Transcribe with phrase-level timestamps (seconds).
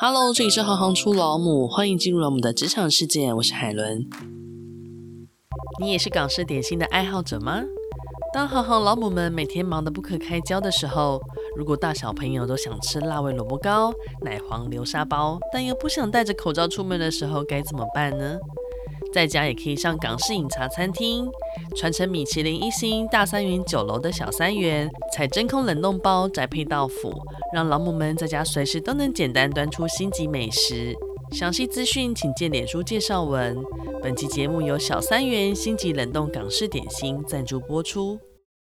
[0.00, 3.34] Hello，这里是行行出老母，欢迎进入我们的职场世界。
[3.34, 4.08] 我是海伦。
[5.80, 7.64] 你也是港式点心的爱好者吗？
[8.32, 11.20] 当行行老母们每天忙得不可开交的时候，
[11.56, 13.92] 如果大小朋友都想吃辣味萝卜糕、
[14.22, 18.38] 奶黄流沙包，但又不想戴着口罩出门的时候，该怎么办呢？
[19.18, 21.28] 在家也可以上港式饮茶餐厅，
[21.76, 27.12] 传承米其林一星大三元酒楼的小三元，采真空冷冻包宅配到府，
[27.52, 30.94] 让老母们在家随时都能简单端出星级美食。
[31.32, 33.56] 详细资讯请见脸书介绍文。
[34.00, 38.20] 本期节目由小三元星级冷冻港式点心赞助播出。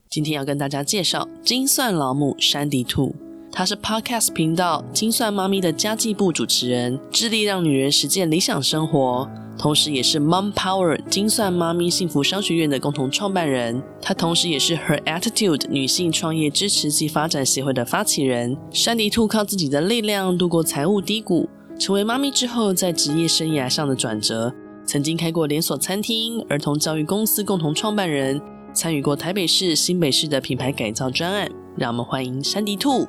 [0.09, 3.15] 今天要跟大家介绍精算老母珊迪兔，
[3.53, 9.29] 她是 Podcast 频道精算妈咪的家计部主持人，致力让女人实践理想生活。
[9.59, 13.83] 同时，也是 Mom Power 精算妈咪幸福商学院的共同创办人。
[14.01, 18.57] 她同时也是 Her Attitude 女性创业支持及发展协会的发起人。
[18.71, 24.55] 珊迪兔靠自己的力量度过财务低谷，成为妈咪之后在职业生涯上的转折。
[24.87, 28.41] 曾经开过连锁餐厅、儿童教育公司共同创办人，
[28.73, 31.51] 参与过台北市、新北市的品牌改造专案。
[31.77, 33.07] 让我们欢迎珊迪兔。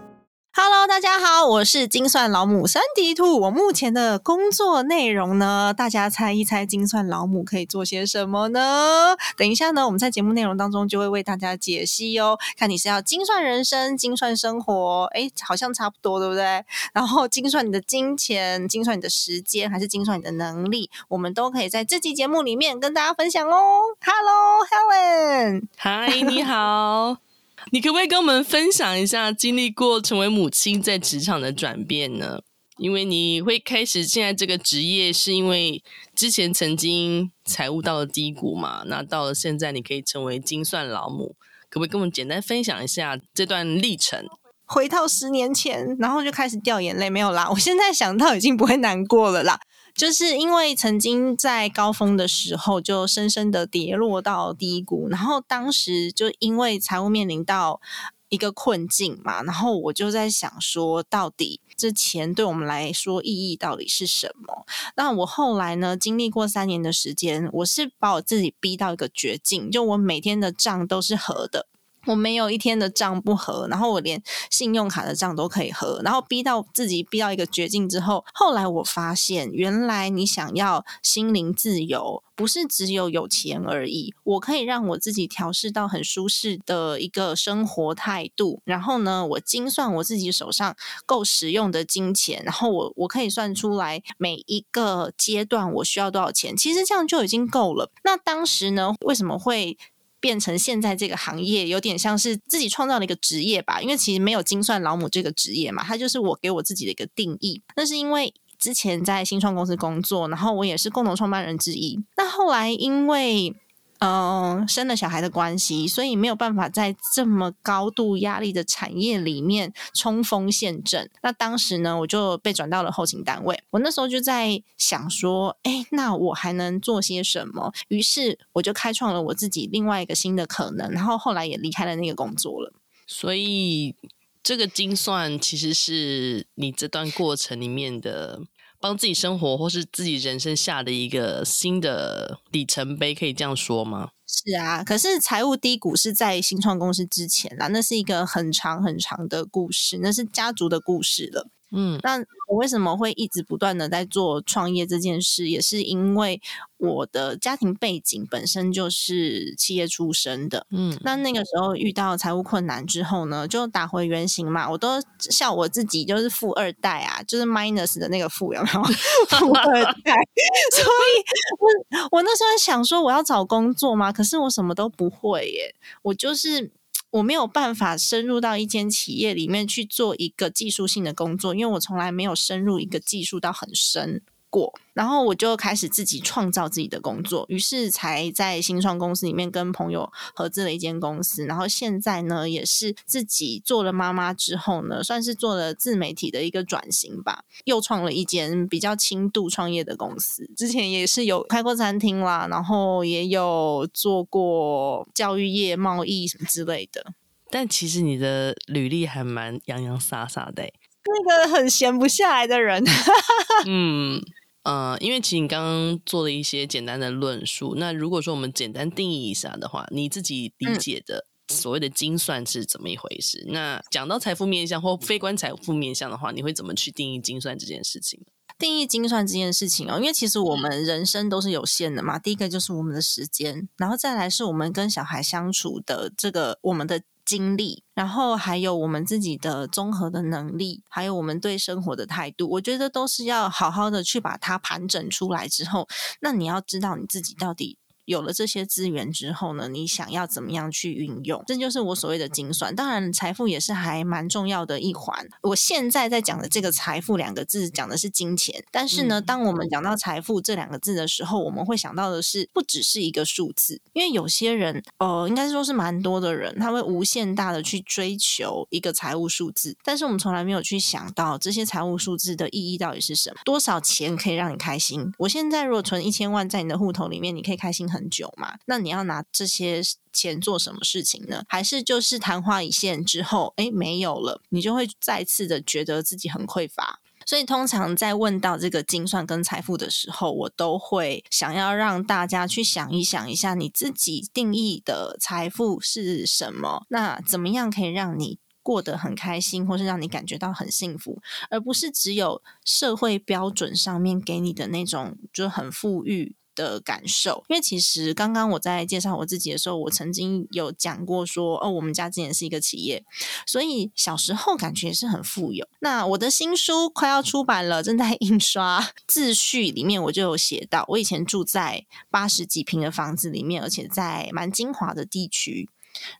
[0.52, 3.39] Hello，大家好，我是精算老母三迪兔。
[3.42, 9.16] 我目前的工作内容呢，大家猜一猜，精算老母可以做些什么呢？
[9.38, 12.38] 等一下呢，我们在节目内容当中就会为大家解析哦。
[12.58, 16.66] 看你是要精算人生、精算生活，诶，好像差不多，对不对？
[16.94, 23.81] 然后精算你的金钱、精算你的时间，还是精算你的能力，我们都可以在这期节目里面跟大家分享哦。
[24.02, 27.28] Hello，Helen，嗨，你好。
[27.71, 32.39] 你可不可以跟我们分享一下经历过成为母亲在职场的转变呢？
[32.77, 35.83] 因为你会开始现在这个职业，是因为
[36.16, 38.83] 之前曾经财务到了低谷嘛？
[38.85, 41.35] 那到了现在，你可以成为精算老母，
[41.69, 44.25] 可不可以跟我们简单分享一下这段历程？
[44.66, 47.49] 回到十年前，然后就开始掉眼泪，没有啦。
[47.49, 49.59] 我现在想到已经不会难过了啦。
[49.95, 57.81] 就是因为曾经在高峰的时候就深深的跌落到低谷，然后当时就因为财务面临到
[58.29, 64.66] 一个困境嘛，然后我就在想说，到底这钱对我们来说意义到底是什么？
[64.95, 71.67] 那我后来呢，经历过三年的时间，我是把我自己逼到一个绝境，就我每天的账都是合的。
[72.09, 84.14] 我没有一天的账不合，然后我连信用卡的账都可以合，然后逼到自己逼到一个绝境之后，后来我发现，原来你想要心灵自由，不是只有有钱而已。
[84.24, 97.91] 我可以让我自己调试到很舒适的一个生活态度，然后呢，我精算我自己手上够使用的金钱，然后我我可以算出来每一个阶段我需要多少钱，其实这样就已经够了。
[98.03, 99.78] 那当时呢，为什么会？
[100.19, 107.62] 变成现在这个行业有点像是自己创造了一个职业吧，因为其实没有精算老母这个职业嘛，它就是我给我自己的一个定义。
[107.75, 111.97] 那是因为之前在新创公司工作，然后我也是共同创办人之一。
[112.18, 113.56] 那后来因为
[113.99, 121.09] 嗯，生了小孩的关系，所以没有办法在这么高度压力的产业里面冲锋陷阵。
[121.21, 123.61] 那当时呢，我就被转到了后勤单位。
[123.71, 127.73] 我那时候就在想说，哎，那我还能做些什么？
[127.89, 130.89] 于是我就开创了我自己另外一个新的可能。
[130.91, 132.71] 然后后来也离开了那个工作了。
[133.05, 133.93] 所以
[134.41, 138.43] 这个精算其实是你这段过程里面的。
[138.79, 144.12] 帮自己生活或是自己人生下的一个新的里程碑，可以这样说吗？
[144.25, 151.50] 是啊，可是财务低谷是在新创公司之前啦，那是一个很长很长的故事，那是家族的故事了。
[151.72, 156.41] 嗯，那我为什么会一直不断的在做创业这件事，也是因为
[156.78, 160.66] 我的家庭背景本身就是企业出身的。
[160.72, 164.69] 嗯，那那个时候遇到财务困难之后呢，就打回原形嘛。
[164.69, 168.84] 我都笑我自己就是富二代啊，就是 minus 的那个富，有没有？
[169.29, 170.16] 富二代。
[170.74, 171.24] 所以
[171.59, 176.72] 我我那时候想说我要找工作嘛，可是我什么都不会耶，我就是。
[177.12, 184.22] 我没有办法深入到一间企业里面去做一个技术性的工作，因为我从来没有深入一个技术到很深。
[184.49, 184.73] 过。
[184.93, 191.46] 然后我就开始自己创造自己的工作，于是才在新创公司里面跟朋友合资了一间公司。
[191.46, 200.49] 然后现在呢，也是自己做了妈妈之后呢，算是做了自媒体的一个转型吧，又创了一间比较轻度创业的公司。
[200.57, 207.13] 之前也是有开过餐厅啦，然后也有做过教育业、贸易什么之类的。
[207.49, 210.63] 但其实你的履历还蛮洋洋洒洒的，
[211.05, 212.84] 那个很闲不下来的人。
[213.66, 214.22] 嗯。
[214.69, 223.43] 呃，因为其实你刚刚做了一些简单的论述，那如果说我们简单定义一下的话，你自己理解的所谓的精算是怎么一回事？
[223.47, 228.21] 那讲到财富面向或非关财富面向的话，你会怎么去定义精算这件事情？
[228.59, 232.19] 定义精算这件事情哦，因为其实我们人生都是有限的嘛。
[232.19, 242.49] 第一个就是我们的时间，然后再来是我们跟小孩相处的这个我们的经历，然后还有我们自己的综合的能力，还有我们对生活的态度。
[242.49, 245.87] 我觉得都是要好好的去把它盘整出来之后，
[246.22, 247.78] 那你要知道你自己到底。
[248.09, 251.44] 有了这些资源之后呢，你想要怎么样去运用？
[251.46, 252.76] 这就是我所谓的精算。
[252.76, 255.29] 当然，财富也是还蛮重要的一环。
[255.44, 258.65] 我现在在讲的这个“财富”两个字，讲的是金钱。
[258.72, 263.79] 但是呢，当我们讲到“财富”这两个字的时候，我们会想到的是，不只是一个数字。
[263.94, 269.77] 因为有些人，呃，应该说是蛮多的人，他会无限大的去追求一个财务数字。
[269.84, 273.36] 但是我们从来没有去想到这些财务数字的意义到底是什么？
[273.46, 275.13] 多少钱可以让你开心？
[275.20, 278.57] 我现在如果存一千万在你的户头里面，你可以开心很很久嘛？
[278.65, 279.81] 那你要拿这些
[280.13, 281.43] 钱做什么事情呢？
[281.50, 287.01] 还是就是昙花一现之后，哎，没有了，你就会再次的觉得自己很匮乏。
[287.25, 296.86] 所以通常在问到这个精算跟财富的时候，我都会想要让大家去想一想一下，你自己定义的财富是什么？
[296.89, 313.06] 那怎么样可以让你过得很开心，或是让你感觉到很幸福，而不是只有社会标准上面给你的那种就很富裕的感受，因为其实刚刚我在介绍我自己的时候，我曾经有讲过说，哦，我们家之前是一个企业，
[313.48, 315.65] 所以小时候感觉也是很富有。
[315.79, 325.70] 那我的新书快要出版了，正在印刷，自序里面我就有写到，我以前住在八十几平的房子里面，而且在蛮精华的地区。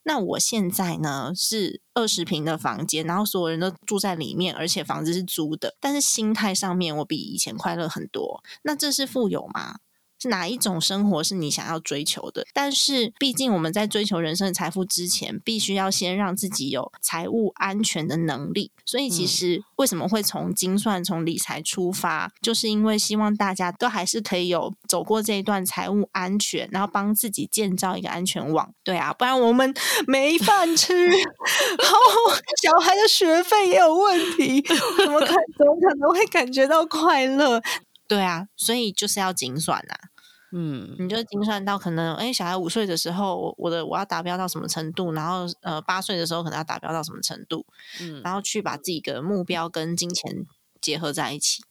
[0.02, 8.42] 那我现在呢是二十平的房间，然后所有人都住在里面，而且房子是租的，但是心态上面我比以前快乐很多。
[8.62, 9.78] 那这是富有吗？
[10.20, 12.46] 是哪一种生活是你想要追求的？
[12.52, 18.70] 但是毕竟我们在追求人生的财富之前，必须要先让自己有财务安全的能力。
[18.84, 28.72] 所以其实为什么会从精算、从理财出发，就是因为希望大家都还是可以有走过这一段财务安全，然后帮自己建造一个安全网。
[28.84, 29.72] 对啊，不然我们
[30.06, 37.62] 没饭吃，然后小孩的学费也有问题，怎么可怎么可能会感觉到快乐？
[38.10, 40.10] 对啊，所以就是要精算啊。
[40.50, 47.64] 嗯，你就精算到可能，哎，小孩五岁的时候，我的我要达标到什么程度，然后呃，八岁的时候可能要达标到什么程度，
[48.00, 50.44] 嗯，然后去把自己的目标跟金钱
[50.80, 51.62] 结合在一起，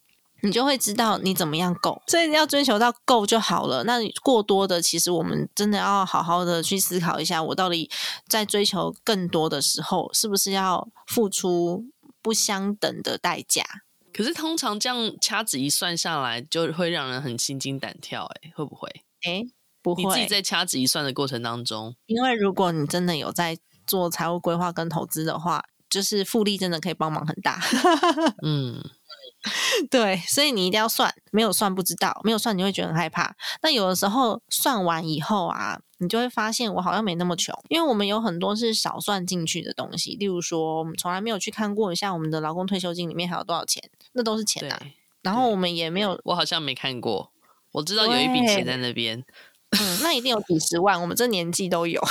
[0.41, 2.01] 你就会知道你怎么样够。
[2.07, 3.83] 所以要追求到够就好了。
[3.83, 7.91] 那过多的，其实我们真的要好好的去思考一下，我到底
[8.29, 11.83] 在追求更多的时候，是不是要付出
[12.21, 13.65] 不相等的代价？
[14.19, 18.89] 可是通常这样掐指一算下来，就会让人很心惊胆跳，哎，会不会？
[19.25, 19.45] 哎，
[19.81, 20.03] 不会。
[20.03, 23.57] 你自己在掐指一算的过程当中，因为如果你真的有在
[23.87, 27.61] 做财务规划跟投资的话，就是复利真的可以帮忙很大。
[28.43, 28.83] 嗯。
[29.89, 33.35] 对，所以你一定要算，没有算不知道，没有算你会觉得很害怕。
[33.61, 43.81] 那有的时候算完以后啊，你就会发现我好像没那么穷，因为我们有很多是少算进去的东西，例如说我们从来没有去看过，像我们的劳工退休金里面还有多少钱，
[44.13, 44.77] 那都是钱啊。
[45.21, 47.31] 然后我们也没有，我好像没看过，
[47.71, 49.23] 我知道有一笔钱在那边，
[49.79, 52.01] 嗯，那一定有几十万，我们这年纪都有。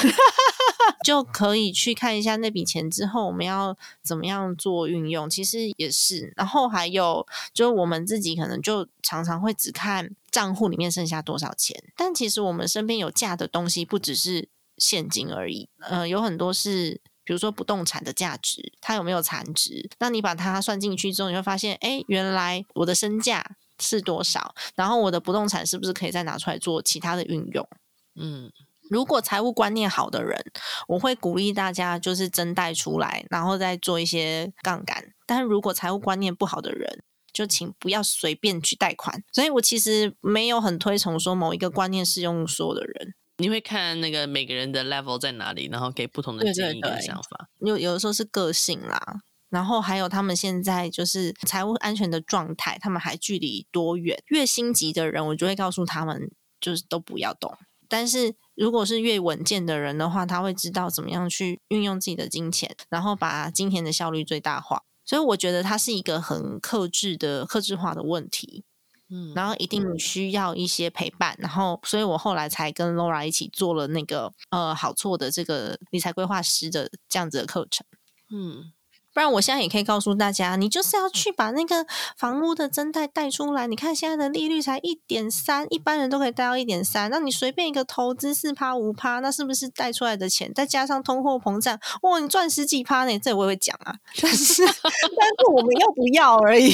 [1.04, 6.32] 就可以去看一下那笔钱之后我们要怎么样做运用，其实也是。
[6.36, 19.88] 然后还有，就是我们自己可能就常常会只看账户里面剩下多少钱，但其实我们身边有价的东西不只是现金而已，呃，有很多是，比如说不动产的价值，它有没有残值？
[19.98, 27.68] 那你把它算进去之后，你会发现，哎，原来我的身价是多少，然后我的不动产是不是可以再拿出来做其他的运用？
[28.14, 28.52] 嗯。
[28.90, 30.38] 如果财务观念好的人，
[30.86, 35.12] 我会鼓励大家就是真贷出来，然后再做一些杠杆。
[35.26, 37.02] 但是如果财务观念不好的人，
[37.32, 39.22] 就请不要随便去贷款。
[39.32, 43.14] 所以我其实没有很推崇说某一个观念适用所有的人。
[43.40, 47.48] 你会看那个每个人的 level 在哪里，然后给不同的建议跟想法。
[47.60, 49.00] 有有的时候是个性啦，
[49.48, 54.20] 然后还有他们现在就是财务安全的状态，他们还距离多远？
[54.26, 56.28] 越心急的人，我就会告诉他们，
[56.60, 57.56] 就是都不要动。
[57.86, 64.82] 但是如果是越稳健的人的话，他会知道怎么样去运用自己的金钱，然后把金钱的效率最大化。
[65.04, 68.64] 所以我觉得它是一个很克制的、克制化的问题。
[69.10, 71.34] 嗯，然后一定需要一些陪伴。
[71.38, 77.86] 然后，所以我后来才跟 Laura 一起做了那个呃好错的这个理财规划师的这样子的课程。
[78.30, 78.72] 嗯。
[79.18, 81.84] 不然我现在也可以告诉大家，你就是要去把那个
[82.16, 83.66] 房屋的增贷贷出来。
[83.66, 93.18] 你看现在的利率才一点三，一般人都可以贷到一点三，那你随便一个投资四趴五趴，那是不是贷出来的钱再加上通货膨胀，哇，你赚十几趴呢？
[93.18, 96.72] 这我也会讲啊，但是 但是我们要不要而已。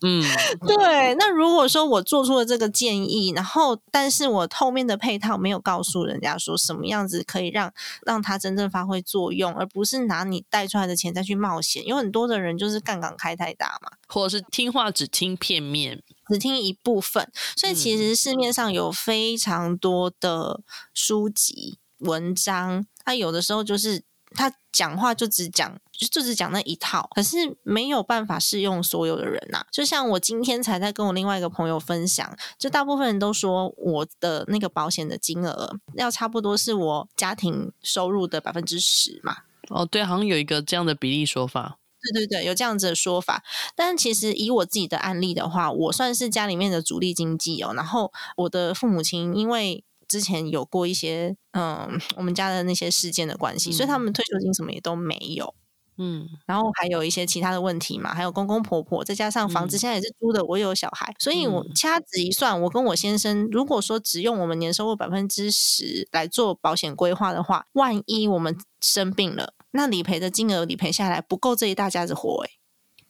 [0.00, 0.24] 嗯，
[0.66, 1.14] 对。
[1.16, 7.70] 那如果说我做出了这个建议，然后但是我后面的配套没有告诉人家说什么样子可以让
[8.06, 17.28] 让它真正发挥作用，而不是拿你贷出来的钱再去冒险，有很多的人就是杠杆开太大嘛，或者是听话只听片面，只听一部分。
[17.56, 20.60] 所以其实市面上有非常多的
[20.94, 29.66] 书籍、文章，他有的时候就是他讲话就只讲，就就只讲那一套，可是没有办法适用所有的人呐。
[29.70, 39.38] 就像我今天才在跟我另外一个朋友分享，就大部分人都说我的那个保险的金额要差不多是我家庭收入的百分之十嘛。
[39.72, 41.78] 哦，对，好像有一个这样的比例说法。
[42.14, 43.44] 对对对，有这样子的说法。
[43.76, 47.72] 但其实以我自己的案例的话，我算是家里面的主力经济哦。
[47.74, 55.54] 然后我的父母亲因为之前有过一些嗯，我们家的那些事件的关系，嗯、所以他们退休金什么也都没有。
[55.98, 72.50] 嗯，然后还有一些其他的问题嘛，还有公公婆婆，再加上房子现在也是租的，我有小孩，嗯、所以我掐指一算，我跟我先生如果说只用我们年收入百分之十来做保险规划的话，万一我们生病了，那理赔的金额理赔下来不够这一大家子活诶。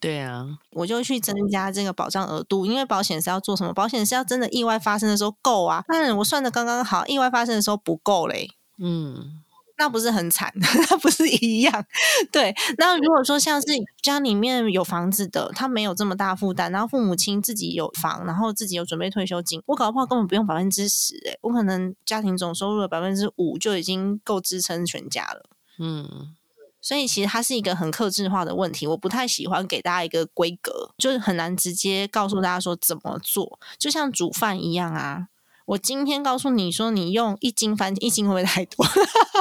[0.01, 3.73] 对啊，我就去增加这个保障额度，因为保险是要做什么？
[3.73, 8.49] 保险是要真的意外发生的时候够啊，但我算的刚刚好，意外发生的时候不够嘞。
[8.79, 9.43] 嗯。
[9.79, 10.53] 那不是很惨，
[10.91, 11.85] 那不是一样？
[12.31, 12.55] 对。
[12.79, 13.67] 那如果说像是
[14.01, 25.43] 家里面有房子的，他没有这么大负担，然后父母亲自己有房，然后自己有准备退休金，我搞不好根本不用百分之十，诶，我可能家庭总收入的百分之五就已经够支撑全家了。
[25.79, 26.35] 嗯，
[26.83, 35.29] 所以其实它是一个很克制化的问题，我不太喜欢给大家一个规格，就是很难直接告诉大家说怎么做，就像煮饭一样啊。
[35.65, 38.85] 我今天告诉你说，你用一斤番茄，一斤会不会太多？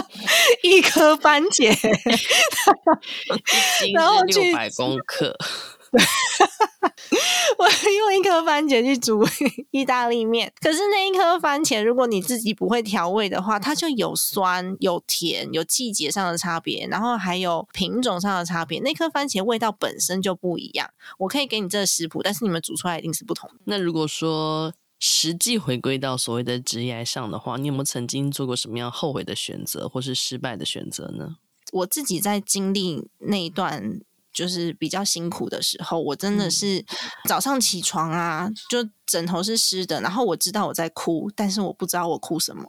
[0.63, 1.75] 一颗番茄，
[3.95, 5.35] 然后六百公克。
[7.57, 9.23] 我用一颗番茄去煮
[9.71, 18.79] 意大利面，可是那一颗番茄，如果你自己不会调味的话，它就有酸、有甜、有季节上的差别，然后还有品种上的差别。
[18.81, 20.89] 那颗番茄味道本身就不一样。
[21.19, 23.55] 我可以给你这个食谱，但是你们煮出来一定是不同的。
[23.65, 31.37] 那如果说，实际回归到所谓的职业上的话，你有没有曾经做过什么样后悔的选择，或是失败的选择呢？
[31.71, 34.01] 我自己在经历那一段
[34.33, 36.85] 就是比较辛苦的时候，我真的是
[37.27, 42.63] 早上起床啊，就枕头是湿的，然后我知道我在哭，但是我不知道我哭什么，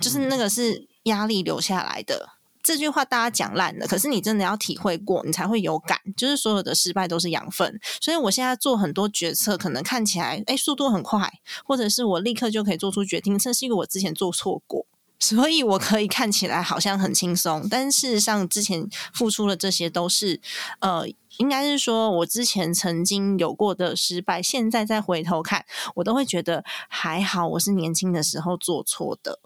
[0.00, 2.30] 就是那个是压力留下来的。
[2.60, 5.98] 这句话大家讲烂了，可是你真的要体会过，你才会有感。
[6.14, 11.32] 就是所有的失败都是养分，所以我现在做很多决策，可能看起来哎速度很快，
[11.64, 14.84] 或者是我立刻就可以做出决定，这是因为我之前做错过，
[15.18, 20.40] 所以我可以看起来好像很轻松，但事实上之前付出的这些都是
[20.80, 21.04] 呃，
[21.38, 29.40] 应该是说我之前曾经有过的失败，现在再回头看，我都会觉得还好，我是年轻的时候做错的。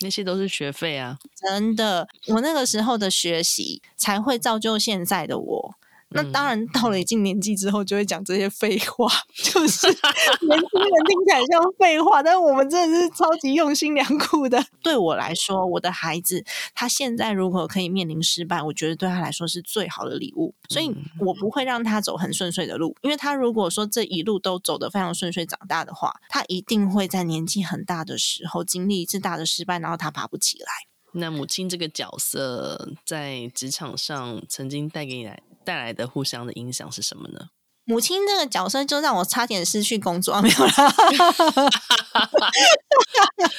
[0.00, 1.18] 那些都是学费啊！
[1.34, 5.74] 真的，我那个时候的学习才会造就现在的我。
[6.10, 14.64] 那当然，到了一定年纪之后，就会讲这些废话， 就是年轻人听起来像废话，但是我们真的是超级用心良苦的。
[14.82, 20.54] 对我来说，我的孩子他现在如果可以面临失败，我觉得对他来说是最好的礼物。
[20.70, 30.66] 所以我不会让他走很顺遂的路，因为他如果说这一路都走得非常顺遂长大的话，他一定会在年纪很大的时候经历一次大的失败，然后他爬不起来。
[31.12, 35.42] 那母亲这个角色在职场上曾经带给你来。
[35.68, 37.50] 带来的互相的影响是什么呢？
[37.84, 40.94] 母亲这个角色就让我差点失去工作，没有啦。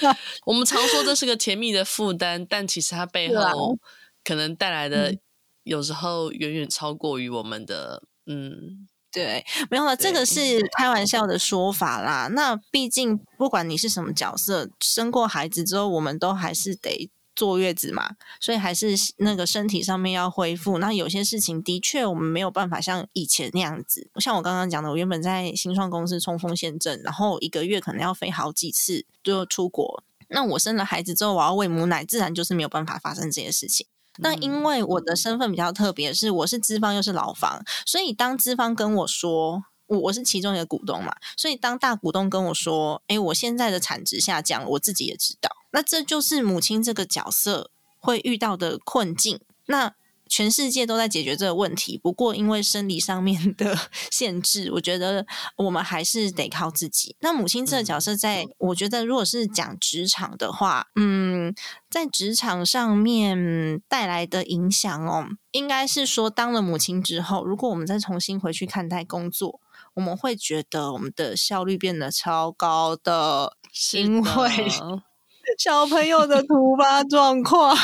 [0.47, 3.77] 我们常说这是个甜蜜的负担，但其实它背后
[4.23, 5.15] 可能带来的
[5.61, 8.01] 有时候远远超过于我们的。
[8.25, 12.27] 嗯，对，没有了，这个是开玩笑的说法啦。
[12.31, 17.11] 那毕竟不管你是什么角色，生过孩子之后，我们都还是得。
[17.39, 20.77] 坐月子嘛，所以还是那个身体上面要恢复。
[20.77, 24.09] 那有些事情的确我们没有办法像以前那样子。
[24.17, 30.03] 像我刚刚讲的，我原本在新创公司冲锋陷阵，然后一个月可能要飞好几次就出国。
[30.27, 33.87] 那我生了孩子之后，我要喂母奶，自然就是没有办法发生这些事情。
[34.17, 39.63] 那因为我的身份比较特别，是我是资方又是劳方，所以当资方跟我说。
[39.89, 45.49] 我我是其中一个股东嘛，所以当大股东跟我说：“诶，我现在的产值下降，我自己也知道。
[45.71, 49.39] 那这就是母亲这个角色会遇到的困境。
[49.65, 49.93] 那
[50.31, 53.75] 全世界都在解决这个问题，不过因为生理上面的
[54.11, 57.15] 限制，我觉得我们还是得靠自己。
[57.21, 61.55] 那母亲这个角色在，在我觉得如果是讲职场的话，嗯，
[61.89, 69.59] 在职场上面带来的影响哦，应该是说当了母亲之后，如果我们再重新回去看待工作，
[69.99, 73.51] 我们会觉得我们的效率变得超高的，
[73.91, 74.69] 因为
[75.59, 77.75] 小朋友的突发状况，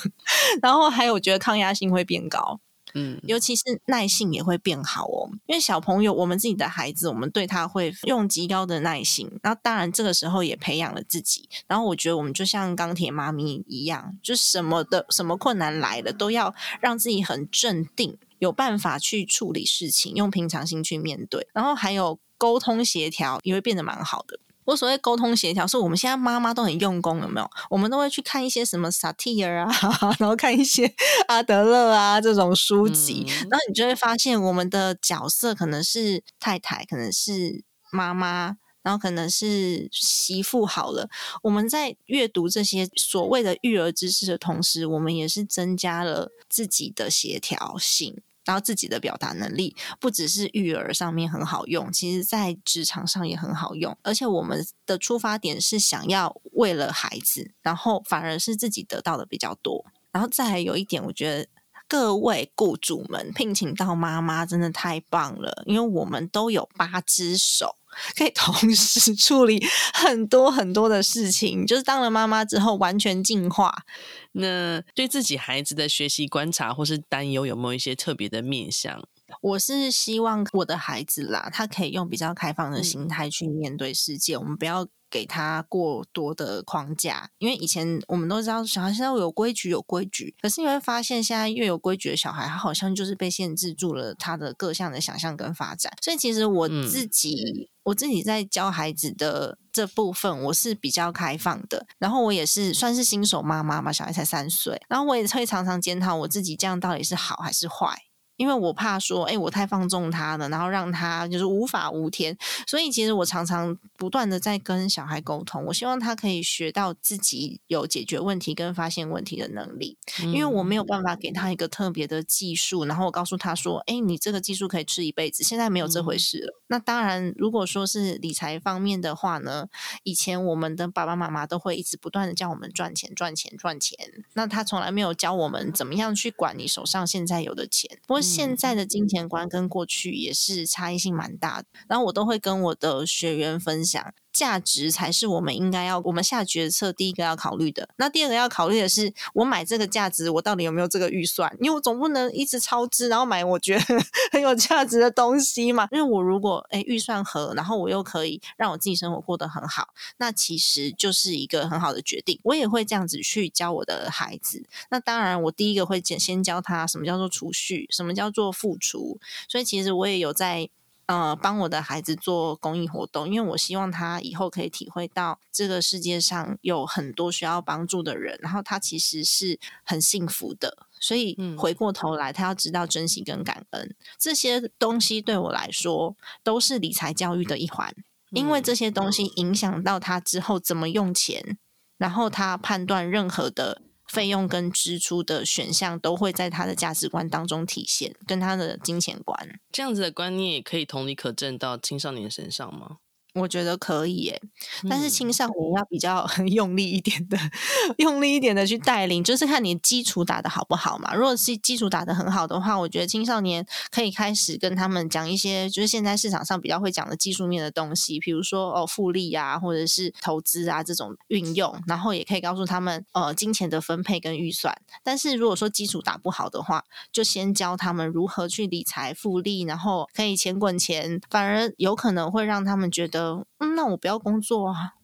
[0.62, 2.58] 然后还有我觉得抗压性会变高，
[2.94, 5.28] 嗯，尤其是耐性也会变好哦。
[5.44, 11.50] 因为小朋友，我们自己的孩子，我们对他会用极高的耐心，然后当然这个时候也培养了自己。
[11.66, 21.48] 然后我觉得我们就像钢铁妈咪一样，就什么的什么困难来了，都要让自己很镇定，有办法去处理事情，用平常心去面对。
[21.52, 24.38] 然后还有沟通协调也会变得蛮好的。
[24.64, 27.50] 我所谓沟通协调，是我们现在妈妈都很用功，有没有？
[27.70, 29.72] 我们都会去看一些什么萨提尔啊，
[30.20, 30.92] 然后看一些
[31.26, 40.66] 阿德勒啊这种书籍，嗯、然后你就会发现，我们的角色可能是太太，可能是妈妈，然后可能是媳妇。
[40.66, 41.08] 好了，
[41.44, 48.20] 我们在阅读这些所谓的育儿知识的同时，我们也是增加了自己的协调性。
[48.48, 53.94] 然后自己的表达能力不只是育儿上面很好用，其实在职场上也很好用。
[54.02, 59.84] 而且我们的出发点是想要为了孩子，然后反而是自己得到的比较多。
[60.10, 61.46] 然后再有一点，我觉得
[61.86, 67.76] 各位雇主们聘请到妈妈真的太棒了，因为我们都有八只手。
[68.16, 69.64] 可以同时处理
[69.94, 73.84] 很多很多的事情，就是当了妈妈之后完全进化。
[74.32, 79.02] 那对自己孩子的学习观察或是担忧，有没有一些特别的面向？
[79.40, 84.34] 我是希望我的孩子啦，他可以用比较开放的心态去面对世界。
[84.36, 95.92] 嗯、我们不要给他过多的框架，因为以前我们都知道小孩现在有规矩有规矩，可是你会发现现在越有规矩的小孩，他好像就是被限制住了他的各项的想象跟发展。
[96.02, 97.66] 所以其实我自己。
[97.66, 101.86] 嗯我自己在教孩子的这部分，我是比较开放的。
[101.98, 107.96] 然后我也是算是新手妈妈嘛，小孩才三岁，然后我也会常常检讨我自己，这样到底是好还是坏。
[108.38, 112.34] 因为我怕说，哎，我太放纵他了，然后让他就是无法无天。
[112.66, 119.98] 所以其实我常常不断的在跟小孩沟通，我希望他可以学到自己有解决问题跟发现问题的能力。
[120.22, 125.42] 因为我没有办法给他一个特别的技术，然后我告诉他说，哎，你这个技术可以吃一辈子。
[125.42, 126.54] 现在没有这回事了。
[126.68, 129.66] 那当然，如果说是理财方面的话呢，
[130.04, 133.98] 以前我们的爸爸妈妈都会一直不断的叫我们赚钱、赚钱、赚钱。
[134.34, 137.98] 那他从来没有教我们怎么样去管你手上现在有的钱。
[138.06, 144.14] 不过现在的金钱观跟过去也是差异性蛮大的，然后我都会跟我的学员分享。
[144.32, 147.88] 价值才是我们应该要我们下决策第一个要考虑的。
[147.96, 151.54] 那第二个要考虑的是，我买这个价值，我到底有没有这个预算？
[151.60, 153.84] 因为我总不能一直超支，然后买我觉得
[154.30, 155.88] 很有价值的东西嘛。
[155.90, 159.88] 因为我如果诶预算合，然后我又可以让我自己生活过得很好，
[160.18, 162.38] 那其实就是一个很好的决定。
[162.44, 164.64] 我也会这样子去教我的孩子。
[164.90, 169.18] 那当然，我第一个会先先教他什么叫做储蓄，什么叫做付出。
[169.48, 170.70] 所以其实我也有在。
[171.08, 180.86] 呃，帮我的孩子做公益活动，因为我希望他以后可以体会到这个世界上有很多需要帮助的人，然后他其实是很幸福的。
[181.00, 187.94] 所以回过头来，他要知道珍惜跟感恩这些东西，对我来说都是理财教育的一环，
[188.32, 191.56] 因为这些东西影响到他之后怎么用钱，
[191.96, 193.80] 然后他判断任何的。
[194.08, 199.60] 费用跟支出的选项都会在他的价值观当中体现，跟他的金钱观。
[199.70, 202.98] 这样子的观念也可以同理可证到青少年身上吗？
[203.34, 204.42] 我觉得可以耶，
[204.88, 211.14] 但是青少年要比较 用力一点的，嗯、用力一点的去带领，就是看你基础打得好不好嘛。
[211.14, 224.74] 如果是基础打得很好的话，我觉得青少年可以开始跟他们讲一些，就是现在市场上比较会讲的技术面的东西，比如说哦复利啊，或者是投资啊这种运用，然后也可以告诉他们呃金钱的分配跟预算。
[225.04, 233.27] 但是如果说基础打不好的话，就先教他们如何去理财复利，然后可以钱滚钱，反而有可能会让他们觉得。
[233.58, 234.94] 嗯，那我不要工作啊，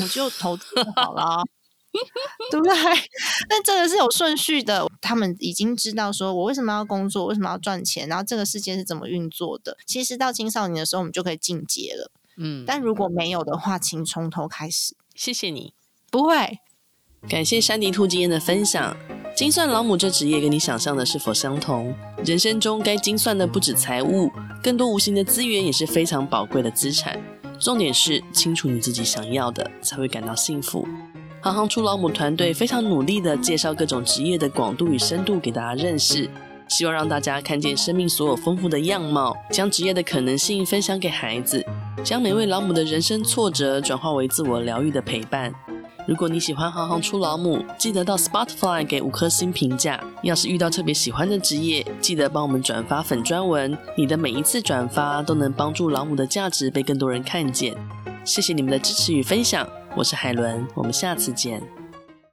[0.00, 0.64] 我就投资
[0.96, 1.42] 好了，
[2.50, 2.74] 对不对？
[3.48, 9.76] 但这个是有顺序的，他们已经知道说我为什么要工作，为什么要赚钱，然后这个世界是怎么运作的。
[9.86, 12.10] 其实到青少年的时候，我们就可以进阶了。
[12.36, 14.94] 嗯，但如果没有的话，请从头开始。
[15.14, 15.74] 谢谢你，
[16.10, 16.60] 不会。
[17.28, 18.96] 感谢山迪兔今天的分享。
[19.34, 21.94] 精算老母这职业跟你想象的是否相同？
[22.24, 24.30] 人生中该精算的不止财务，
[24.62, 27.20] 更多无形的资源也是非常宝贵的资产。
[27.58, 30.86] 重点是清楚你自己想要的，才会感到幸福。
[31.40, 36.28] 行行出老母团队非常努力地介绍各种职业的广度与深度给大家认识，
[36.68, 41.64] 希望让大家看见生命所有丰富的样貌，将职业的可能性分享给孩子，
[42.04, 45.52] 将每位老母的人生挫折转化为自我疗愈的陪伴。
[46.08, 50.02] 如果你喜欢行行出老母，记得到 Spotify 给五颗星评价。
[50.22, 53.76] 要是遇到特别喜欢的职业，记得帮我们转发粉专文。
[53.94, 57.76] 你的每一次转发都能帮助老母的价值被更多人看见。
[58.24, 61.77] 谢谢你们的支持与分享，我是海伦，我们下次见。